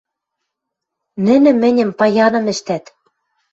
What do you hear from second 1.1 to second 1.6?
—Нӹнӹ